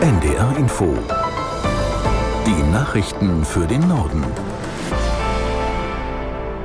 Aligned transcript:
NDR 0.00 0.56
Info. 0.56 0.96
Die 2.46 2.70
Nachrichten 2.70 3.44
für 3.44 3.66
den 3.66 3.88
Norden. 3.88 4.24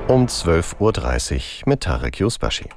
Um 0.08 0.28
12.30 0.28 1.34
Uhr 1.64 1.64
mit 1.66 1.82
Tarek 1.82 2.20
Yusbashi. 2.20 2.70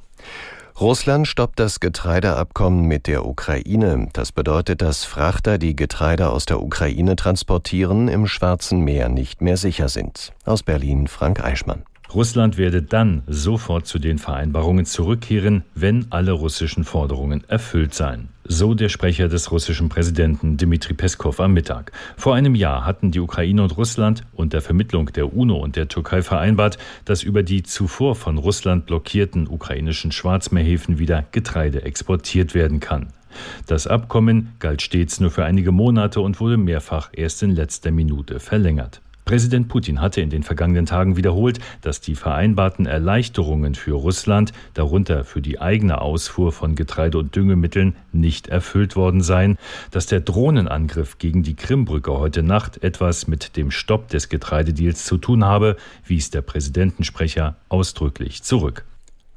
Russland 0.80 1.28
stoppt 1.28 1.60
das 1.60 1.78
Getreideabkommen 1.78 2.86
mit 2.86 3.06
der 3.06 3.26
Ukraine. 3.26 4.08
Das 4.14 4.32
bedeutet, 4.32 4.80
dass 4.80 5.04
Frachter, 5.04 5.58
die 5.58 5.76
Getreide 5.76 6.30
aus 6.30 6.46
der 6.46 6.62
Ukraine 6.62 7.16
transportieren, 7.16 8.08
im 8.08 8.26
Schwarzen 8.26 8.80
Meer 8.80 9.10
nicht 9.10 9.42
mehr 9.42 9.58
sicher 9.58 9.90
sind. 9.90 10.32
Aus 10.46 10.62
Berlin 10.62 11.06
Frank 11.06 11.44
Eichmann. 11.44 11.84
Russland 12.14 12.56
werde 12.56 12.82
dann 12.82 13.22
sofort 13.26 13.86
zu 13.86 13.98
den 13.98 14.18
Vereinbarungen 14.18 14.86
zurückkehren, 14.86 15.64
wenn 15.74 16.06
alle 16.10 16.32
russischen 16.32 16.84
Forderungen 16.84 17.42
erfüllt 17.48 17.94
seien. 17.94 18.28
So 18.44 18.74
der 18.74 18.88
Sprecher 18.88 19.28
des 19.28 19.50
russischen 19.50 19.88
Präsidenten 19.88 20.56
Dmitri 20.56 20.94
Peskov 20.94 21.40
am 21.40 21.52
Mittag. 21.52 21.90
Vor 22.16 22.34
einem 22.34 22.54
Jahr 22.54 22.84
hatten 22.84 23.10
die 23.10 23.20
Ukraine 23.20 23.62
und 23.62 23.76
Russland 23.76 24.22
unter 24.34 24.60
Vermittlung 24.60 25.12
der 25.12 25.34
UNO 25.34 25.56
und 25.56 25.74
der 25.74 25.88
Türkei 25.88 26.22
vereinbart, 26.22 26.78
dass 27.04 27.24
über 27.24 27.42
die 27.42 27.64
zuvor 27.64 28.14
von 28.14 28.38
Russland 28.38 28.86
blockierten 28.86 29.48
ukrainischen 29.48 30.12
Schwarzmeerhäfen 30.12 30.98
wieder 30.98 31.24
Getreide 31.32 31.82
exportiert 31.82 32.54
werden 32.54 32.78
kann. 32.78 33.08
Das 33.66 33.86
Abkommen 33.86 34.54
galt 34.60 34.82
stets 34.82 35.20
nur 35.20 35.30
für 35.30 35.44
einige 35.44 35.72
Monate 35.72 36.20
und 36.20 36.40
wurde 36.40 36.56
mehrfach 36.56 37.10
erst 37.12 37.42
in 37.42 37.50
letzter 37.50 37.90
Minute 37.90 38.40
verlängert. 38.40 39.00
Präsident 39.26 39.66
Putin 39.66 40.00
hatte 40.00 40.20
in 40.20 40.30
den 40.30 40.44
vergangenen 40.44 40.86
Tagen 40.86 41.16
wiederholt, 41.16 41.58
dass 41.80 42.00
die 42.00 42.14
vereinbarten 42.14 42.86
Erleichterungen 42.86 43.74
für 43.74 43.94
Russland, 43.94 44.52
darunter 44.72 45.24
für 45.24 45.42
die 45.42 45.60
eigene 45.60 46.00
Ausfuhr 46.00 46.52
von 46.52 46.76
Getreide 46.76 47.18
und 47.18 47.34
Düngemitteln, 47.34 47.96
nicht 48.12 48.46
erfüllt 48.46 48.94
worden 48.94 49.22
seien, 49.22 49.58
dass 49.90 50.06
der 50.06 50.20
Drohnenangriff 50.20 51.18
gegen 51.18 51.42
die 51.42 51.56
Krimbrücke 51.56 52.12
heute 52.12 52.44
Nacht 52.44 52.84
etwas 52.84 53.26
mit 53.26 53.56
dem 53.56 53.72
Stopp 53.72 54.06
des 54.10 54.28
Getreidedeals 54.28 55.04
zu 55.04 55.18
tun 55.18 55.44
habe, 55.44 55.76
wies 56.04 56.30
der 56.30 56.42
Präsidentensprecher 56.42 57.56
ausdrücklich 57.68 58.44
zurück. 58.44 58.84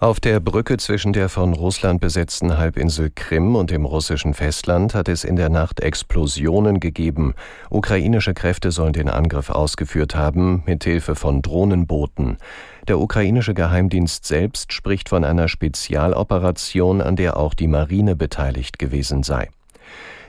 Auf 0.02 0.22
der 0.22 0.40
Brücke 0.40 0.78
zwischen 0.78 1.12
der 1.12 1.28
von 1.28 1.54
Russland 1.54 2.00
besetzten 2.00 2.58
Halbinsel 2.58 3.12
Krim 3.14 3.58
und 3.58 3.70
dem 3.70 3.84
russischen 3.84 4.34
Festland 4.34 4.96
hat 4.96 5.10
es 5.10 5.26
in 5.26 5.36
der 5.36 5.50
Nacht 5.50 5.82
Explosionen 5.82 6.80
gegeben. 6.80 7.34
Ukrainische 7.70 8.34
Kräfte 8.34 8.72
sollen 8.72 8.94
den 8.94 9.10
Angriff 9.10 9.50
ausgeführt 9.50 10.16
haben, 10.16 10.64
mithilfe 10.66 11.16
von 11.16 11.42
Drohnenbooten. 11.42 12.38
Der 12.88 12.98
ukrainische 12.98 13.54
Geheimdienst 13.54 14.24
selbst 14.24 14.72
spricht 14.72 15.10
von 15.10 15.26
einer 15.26 15.50
Spezialoperation, 15.50 17.02
an 17.02 17.18
der 17.18 17.36
auch 17.36 17.54
die 17.54 17.68
Marine 17.68 18.16
beteiligt 18.16 18.80
gewesen 18.80 19.24
sei. 19.24 19.50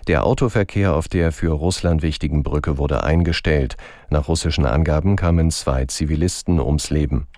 Der 0.08 0.26
Autoverkehr 0.26 0.96
auf 0.96 1.06
der 1.06 1.30
für 1.30 1.52
Russland 1.52 2.02
wichtigen 2.02 2.42
Brücke 2.42 2.76
wurde 2.76 3.04
eingestellt. 3.04 3.76
Nach 4.08 4.26
russischen 4.26 4.66
Angaben 4.66 5.14
kamen 5.14 5.52
zwei 5.52 5.84
Zivilisten 5.84 6.58
ums 6.58 6.90
Leben. 6.90 7.28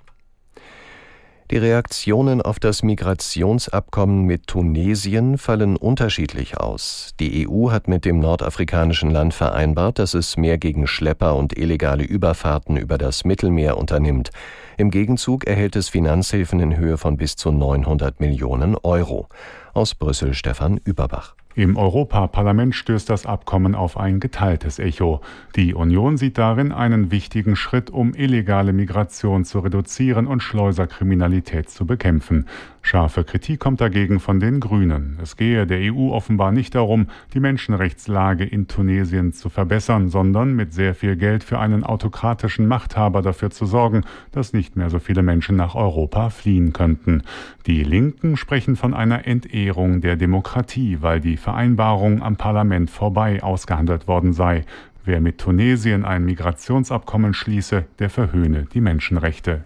Die 1.53 1.59
Reaktionen 1.59 2.41
auf 2.41 2.59
das 2.59 2.83
Migrationsabkommen 2.83 4.25
mit 4.25 4.47
Tunesien 4.47 5.37
fallen 5.37 5.77
unterschiedlich 5.77 6.57
aus. 6.57 7.11
Die 7.21 7.47
EU 7.47 7.71
hat 7.71 7.89
mit 7.89 8.07
dem 8.07 8.21
nordafrikanischen 8.21 9.11
Land 9.11 9.35
vereinbart, 9.35 9.99
dass 9.99 10.15
es 10.15 10.39
mehr 10.39 10.57
gegen 10.57 10.87
Schlepper 10.87 11.37
und 11.37 11.55
illegale 11.59 12.05
Überfahrten 12.05 12.79
über 12.79 12.97
das 12.97 13.27
Mittelmeer 13.27 13.77
unternimmt. 13.77 14.31
Im 14.79 14.91
Gegenzug 14.91 15.47
erhält 15.47 15.77
es 15.77 15.91
Finanzhilfen 15.91 16.59
in 16.59 16.79
Höhe 16.79 16.97
von 16.97 17.19
bis 17.19 17.37
zu 17.37 17.53
900 17.53 18.19
Millionen 18.19 18.75
Euro. 18.83 19.29
Aus 19.75 19.95
Brüssel 19.95 20.33
Stefan 20.33 20.79
Überbach. 20.79 21.35
Im 21.55 21.77
Europaparlament 21.77 22.75
stößt 22.75 23.11
das 23.11 23.27
Abkommen 23.27 23.75
auf 23.75 23.99
ein 23.99 24.21
geteiltes 24.21 24.79
Echo. 24.79 25.21
Die 25.55 25.75
Union 25.75 26.17
sieht 26.17 26.39
darin 26.39 26.73
einen 26.73 27.11
wichtigen 27.11 27.57
Schritt, 27.57 27.91
um 27.91 28.15
illegale 28.15 28.73
Migration 28.73 29.45
zu 29.45 29.59
reduzieren 29.59 30.27
und 30.27 30.43
Schleuserkriminalität 30.43 31.69
zu 31.69 31.87
bekämpfen. 31.87 32.47
Scharfe 32.85 33.23
Kritik 33.23 33.61
kommt 33.61 33.81
dagegen 33.81 34.19
von 34.19 34.41
den 34.41 34.59
Grünen. 34.59 35.17
Es 35.23 35.37
gehe 35.37 35.67
der 35.69 35.93
EU 35.93 36.11
offenbar 36.11 36.51
nicht 36.51 36.75
darum, 36.75 37.07
die 37.33 37.39
Menschenrechtslage 37.39 38.45
in 38.45 38.67
Tunesien 38.67 39.33
zu 39.33 39.51
verbessern, 39.51 40.09
sondern 40.09 40.55
mit 40.55 40.75
sehr 40.75 40.95
viel 40.95 41.17
Geld 41.17 41.45
für 41.45 41.61
einen 41.61 41.85
autokratischen 41.85 42.67
Machthaber 42.67 43.23
dafür 43.23 43.51
zu 43.51 43.67
sorgen, 43.67 44.03
dass 44.33 44.53
nicht 44.53 44.75
mehr 44.75 44.91
so 44.91 44.99
viele 44.99 45.23
Menschen 45.23 45.55
nach 45.55 45.77
Europa 45.77 46.31
fliehen 46.31 46.73
könnten. 46.73 47.23
Die 47.67 47.85
Linken 47.85 48.37
sprechen 48.37 48.75
von 48.75 48.95
einer 48.95 49.29
Entehrung 49.29 50.01
der 50.01 50.17
Demokratie, 50.17 50.99
weil 51.01 51.21
die 51.21 51.37
Vereinbarung 51.43 52.23
am 52.23 52.37
Parlament 52.37 52.89
vorbei 52.89 53.43
ausgehandelt 53.43 54.07
worden 54.07 54.33
sei. 54.33 54.65
Wer 55.05 55.21
mit 55.21 55.39
Tunesien 55.39 56.05
ein 56.05 56.25
Migrationsabkommen 56.25 57.35
schließe, 57.35 57.85
der 57.99 58.11
verhöhne 58.11 58.67
die 58.73 58.81
Menschenrechte. 58.81 59.65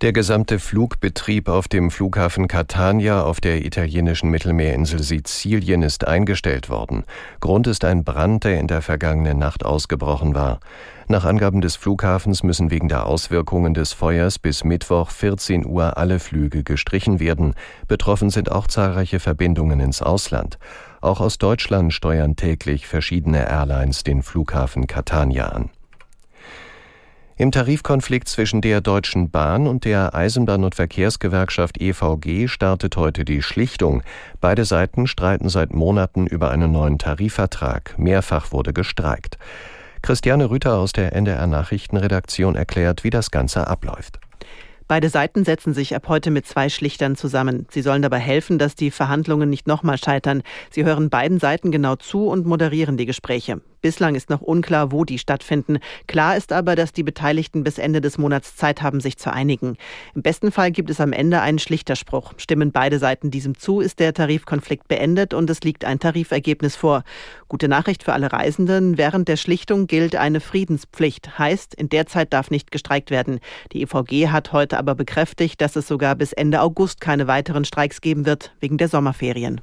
Der 0.00 0.12
gesamte 0.12 0.60
Flugbetrieb 0.60 1.48
auf 1.48 1.66
dem 1.66 1.90
Flughafen 1.90 2.46
Catania 2.46 3.24
auf 3.24 3.40
der 3.40 3.64
italienischen 3.64 4.30
Mittelmeerinsel 4.30 5.02
Sizilien 5.02 5.82
ist 5.82 6.06
eingestellt 6.06 6.68
worden. 6.70 7.02
Grund 7.40 7.66
ist 7.66 7.84
ein 7.84 8.04
Brand, 8.04 8.44
der 8.44 8.60
in 8.60 8.68
der 8.68 8.80
vergangenen 8.80 9.40
Nacht 9.40 9.64
ausgebrochen 9.64 10.36
war. 10.36 10.60
Nach 11.08 11.24
Angaben 11.24 11.60
des 11.60 11.74
Flughafens 11.74 12.44
müssen 12.44 12.70
wegen 12.70 12.88
der 12.88 13.06
Auswirkungen 13.06 13.74
des 13.74 13.92
Feuers 13.92 14.38
bis 14.38 14.62
Mittwoch 14.62 15.10
14 15.10 15.66
Uhr 15.66 15.96
alle 15.96 16.20
Flüge 16.20 16.62
gestrichen 16.62 17.18
werden. 17.18 17.54
Betroffen 17.88 18.30
sind 18.30 18.52
auch 18.52 18.68
zahlreiche 18.68 19.18
Verbindungen 19.18 19.80
ins 19.80 20.00
Ausland. 20.00 20.60
Auch 21.00 21.20
aus 21.20 21.38
Deutschland 21.38 21.92
steuern 21.92 22.36
täglich 22.36 22.86
verschiedene 22.86 23.48
Airlines 23.48 24.04
den 24.04 24.22
Flughafen 24.22 24.86
Catania 24.86 25.48
an. 25.48 25.70
Im 27.40 27.52
Tarifkonflikt 27.52 28.26
zwischen 28.26 28.62
der 28.62 28.80
Deutschen 28.80 29.30
Bahn 29.30 29.68
und 29.68 29.84
der 29.84 30.12
Eisenbahn- 30.12 30.64
und 30.64 30.74
Verkehrsgewerkschaft 30.74 31.80
EVG 31.80 32.48
startet 32.48 32.96
heute 32.96 33.24
die 33.24 33.42
Schlichtung. 33.42 34.02
Beide 34.40 34.64
Seiten 34.64 35.06
streiten 35.06 35.48
seit 35.48 35.72
Monaten 35.72 36.26
über 36.26 36.50
einen 36.50 36.72
neuen 36.72 36.98
Tarifvertrag. 36.98 37.96
Mehrfach 37.96 38.50
wurde 38.50 38.72
gestreikt. 38.72 39.38
Christiane 40.02 40.50
Rüther 40.50 40.78
aus 40.78 40.92
der 40.92 41.12
NDR 41.12 41.46
Nachrichtenredaktion 41.46 42.56
erklärt, 42.56 43.04
wie 43.04 43.10
das 43.10 43.30
Ganze 43.30 43.68
abläuft. 43.68 44.18
Beide 44.88 45.08
Seiten 45.08 45.44
setzen 45.44 45.74
sich 45.74 45.94
ab 45.94 46.08
heute 46.08 46.32
mit 46.32 46.44
zwei 46.44 46.68
Schlichtern 46.68 47.14
zusammen. 47.14 47.68
Sie 47.70 47.82
sollen 47.82 48.02
dabei 48.02 48.18
helfen, 48.18 48.58
dass 48.58 48.74
die 48.74 48.90
Verhandlungen 48.90 49.48
nicht 49.48 49.68
nochmal 49.68 49.98
scheitern. 49.98 50.42
Sie 50.70 50.84
hören 50.84 51.08
beiden 51.08 51.38
Seiten 51.38 51.70
genau 51.70 51.94
zu 51.94 52.26
und 52.26 52.46
moderieren 52.46 52.96
die 52.96 53.06
Gespräche. 53.06 53.60
Bislang 53.80 54.14
ist 54.14 54.30
noch 54.30 54.40
unklar, 54.40 54.92
wo 54.92 55.04
die 55.04 55.18
stattfinden. 55.18 55.78
Klar 56.06 56.36
ist 56.36 56.52
aber, 56.52 56.74
dass 56.74 56.92
die 56.92 57.02
Beteiligten 57.02 57.62
bis 57.64 57.78
Ende 57.78 58.00
des 58.00 58.18
Monats 58.18 58.56
Zeit 58.56 58.82
haben, 58.82 59.00
sich 59.00 59.18
zu 59.18 59.32
einigen. 59.32 59.76
Im 60.14 60.22
besten 60.22 60.50
Fall 60.50 60.72
gibt 60.72 60.90
es 60.90 61.00
am 61.00 61.12
Ende 61.12 61.40
einen 61.40 61.58
Schlichterspruch. 61.58 62.34
Stimmen 62.36 62.72
beide 62.72 62.98
Seiten 62.98 63.30
diesem 63.30 63.56
zu, 63.56 63.80
ist 63.80 64.00
der 64.00 64.14
Tarifkonflikt 64.14 64.88
beendet 64.88 65.32
und 65.34 65.48
es 65.50 65.60
liegt 65.60 65.84
ein 65.84 66.00
Tarifergebnis 66.00 66.76
vor. 66.76 67.04
Gute 67.48 67.68
Nachricht 67.68 68.02
für 68.02 68.12
alle 68.12 68.32
Reisenden. 68.32 68.98
Während 68.98 69.28
der 69.28 69.36
Schlichtung 69.36 69.86
gilt 69.86 70.16
eine 70.16 70.40
Friedenspflicht. 70.40 71.38
Heißt, 71.38 71.74
in 71.74 71.88
der 71.88 72.06
Zeit 72.06 72.32
darf 72.32 72.50
nicht 72.50 72.70
gestreikt 72.70 73.10
werden. 73.10 73.38
Die 73.72 73.82
EVG 73.82 74.28
hat 74.28 74.52
heute 74.52 74.78
aber 74.78 74.94
bekräftigt, 74.94 75.60
dass 75.60 75.76
es 75.76 75.86
sogar 75.86 76.14
bis 76.16 76.32
Ende 76.32 76.60
August 76.60 77.00
keine 77.00 77.26
weiteren 77.26 77.64
Streiks 77.64 78.00
geben 78.00 78.26
wird, 78.26 78.52
wegen 78.60 78.78
der 78.78 78.88
Sommerferien. 78.88 79.60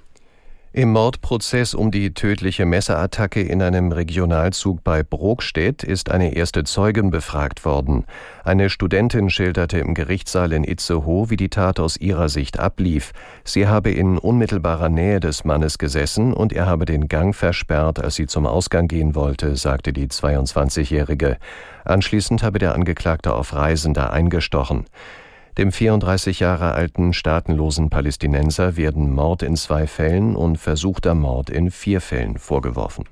Im 0.78 0.92
Mordprozess 0.92 1.74
um 1.74 1.90
die 1.90 2.14
tödliche 2.14 2.66
Messerattacke 2.66 3.42
in 3.42 3.62
einem 3.62 3.94
Regionalzug 3.94 4.84
bei 4.84 5.04
Brokstedt 5.04 5.84
ist 5.84 6.12
eine 6.12 6.36
erste 6.36 6.66
Zeugin 6.66 7.12
befragt 7.12 7.64
worden. 7.64 8.04
Eine 8.44 8.70
Studentin 8.70 9.30
schilderte 9.30 9.80
im 9.80 9.94
Gerichtssaal 9.94 10.52
in 10.52 10.66
Itzehoe, 10.66 11.30
wie 11.30 11.38
die 11.38 11.48
Tat 11.48 11.80
aus 11.80 11.96
ihrer 11.96 12.28
Sicht 12.28 12.60
ablief. 12.60 13.14
Sie 13.46 13.70
habe 13.70 13.90
in 13.92 14.18
unmittelbarer 14.18 14.90
Nähe 14.90 15.22
des 15.22 15.46
Mannes 15.46 15.78
gesessen 15.78 16.34
und 16.34 16.52
er 16.52 16.66
habe 16.66 16.84
den 16.84 17.08
Gang 17.08 17.34
versperrt, 17.34 18.04
als 18.04 18.16
sie 18.16 18.28
zum 18.28 18.46
Ausgang 18.46 18.90
gehen 18.90 19.16
wollte, 19.16 19.56
sagte 19.56 19.94
die 19.94 20.08
22-Jährige. 20.08 21.38
Anschließend 21.86 22.44
habe 22.44 22.60
der 22.60 22.76
Angeklagte 22.76 23.34
auf 23.34 23.54
Reisender 23.54 24.12
eingestochen. 24.12 24.88
Dem 25.58 25.72
34 25.72 26.42
Jahre 26.42 26.74
alten 26.74 27.14
staatenlosen 27.14 27.90
Palästinenser 27.90 28.76
werden 28.76 29.14
Mord 29.14 29.42
in 29.42 29.56
zwei 29.56 29.88
Fällen 29.88 30.36
und 30.36 30.58
versuchter 30.58 31.16
Mord 31.16 31.50
in 31.50 31.72
vier 31.72 32.02
Fällen 32.02 32.38
vorgeworfen. 32.38 33.06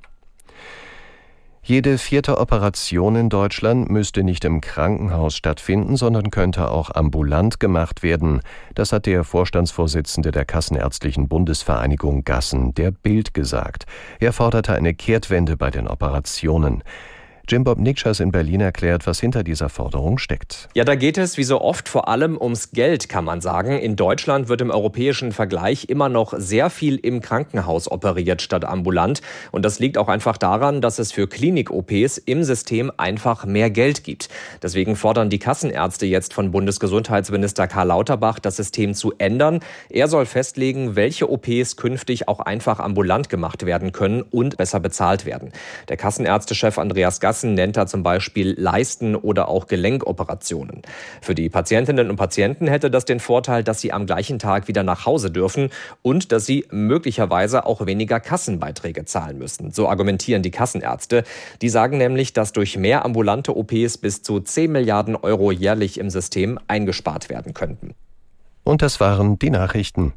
Jede 1.66 1.98
vierte 1.98 2.40
Operation 2.40 3.16
in 3.16 3.30
Deutschland 3.30 3.90
müsste 3.90 4.26
nicht 4.26 4.44
im 4.44 4.60
Krankenhaus 4.60 5.38
stattfinden, 5.38 5.96
sondern 5.96 6.30
könnte 6.30 6.70
auch 6.70 6.94
ambulant 6.94 7.62
gemacht 7.62 8.04
werden. 8.04 8.42
Das 8.76 8.92
hat 8.92 9.06
der 9.06 9.24
Vorstandsvorsitzende 9.24 10.32
der 10.32 10.44
Kassenärztlichen 10.44 11.30
Bundesvereinigung 11.30 12.26
Gassen 12.26 12.74
der 12.74 12.92
Bild 12.92 13.34
gesagt. 13.34 13.86
Er 14.20 14.34
forderte 14.34 14.74
eine 14.74 14.94
Kehrtwende 14.94 15.56
bei 15.56 15.72
den 15.72 15.88
Operationen. 15.88 16.84
Jim 17.50 17.66
Bob 17.66 17.78
Nikschas 17.78 18.22
in 18.22 18.32
Berlin 18.32 18.62
erklärt, 18.62 19.06
was 19.06 19.20
hinter 19.20 19.44
dieser 19.44 19.68
Forderung 19.68 20.18
steckt. 20.18 20.70
Ja, 20.76 20.86
da 20.86 20.96
geht 20.96 21.18
es 21.18 21.38
wie 21.38 21.44
so 21.44 21.60
oft 21.60 21.90
vor 21.90 22.08
allem 22.08 22.38
ums 22.40 22.72
Geld, 22.72 23.10
kann 23.10 23.26
man 23.26 23.42
sagen. 23.42 23.78
In 23.78 23.98
Deutschland 23.98 24.48
wird 24.48 24.62
im 24.62 24.72
europäischen 24.72 25.34
Vergleich 25.34 25.90
immer 25.90 26.08
noch 26.08 26.34
sehr 26.38 26.70
viel 26.70 26.96
im 26.96 27.20
Krankenhaus 27.20 27.92
operiert 27.92 28.42
statt 28.42 28.64
ambulant. 28.64 29.22
Und 29.52 29.66
das 29.66 29.80
liegt 29.80 29.98
auch 29.98 30.08
einfach 30.08 30.38
daran, 30.38 30.80
dass 30.80 31.00
es 31.00 31.12
für 31.12 31.28
Klinik-OPs 31.28 32.18
im 32.18 32.46
System 32.46 32.94
einfach 32.96 33.44
mehr 33.44 33.70
Geld 33.70 34.06
gibt. 34.06 34.30
Deswegen 34.62 34.96
fordern 34.96 35.30
die 35.30 35.40
Kassenärzte 35.40 36.06
jetzt 36.06 36.34
von 36.34 36.52
Bundesgesundheitsminister 36.52 37.68
Karl 37.68 37.88
Lauterbach, 37.88 38.40
das 38.40 38.56
System 38.56 38.94
zu 38.94 39.16
ändern. 39.18 39.60
Er 39.90 40.08
soll 40.08 40.26
festlegen, 40.26 40.96
welche 40.96 41.30
OPs 41.30 41.76
künftig 41.76 42.30
auch 42.30 42.40
einfach 42.40 42.80
ambulant 42.80 43.28
gemacht 43.28 43.66
werden 43.66 43.92
können 43.92 44.22
und 44.22 44.56
besser 44.56 44.80
bezahlt 44.80 45.26
werden. 45.26 45.52
Der 45.90 45.98
Kassenärztechef 45.98 46.78
Andreas 46.78 47.20
Gassen 47.34 47.56
nennt 47.56 47.78
da 47.78 47.88
zum 47.88 48.04
Beispiel 48.04 48.54
Leisten- 48.60 49.16
oder 49.16 49.48
auch 49.48 49.66
Gelenkoperationen. 49.66 50.84
Für 51.20 51.34
die 51.34 51.50
Patientinnen 51.50 52.12
und 52.12 52.16
Patienten 52.16 52.68
hätte 52.68 52.92
das 52.92 53.06
den 53.06 53.20
Vorteil, 53.20 53.64
dass 53.64 53.82
sie 53.82 53.92
am 53.92 54.06
gleichen 54.06 54.38
Tag 54.38 54.68
wieder 54.68 54.84
nach 54.84 55.08
Hause 55.08 55.32
dürfen 55.32 55.72
und 56.04 56.32
dass 56.32 56.46
sie 56.46 56.68
möglicherweise 56.70 57.66
auch 57.66 57.88
weniger 57.88 58.20
Kassenbeiträge 58.20 59.06
zahlen 59.06 59.40
müssen. 59.40 59.72
So 59.72 59.90
argumentieren 59.90 60.44
die 60.44 60.52
Kassenärzte. 60.52 61.24
Die 61.64 61.70
sagen 61.70 61.98
nämlich, 61.98 62.34
dass 62.34 62.52
durch 62.52 62.78
mehr 62.78 63.04
ambulante 63.04 63.58
OPs 63.58 63.98
bis 63.98 64.22
zu 64.22 64.40
10 64.40 64.72
Milliarden 64.72 65.16
Euro 65.16 65.52
jährlich 65.52 66.00
im 66.00 66.12
System 66.12 66.60
eingespart 66.68 67.30
werden 67.30 67.56
könnten. 67.56 67.96
Und 68.64 68.84
das 68.84 69.00
waren 69.00 69.40
die 69.40 69.50
Nachrichten. 69.50 70.14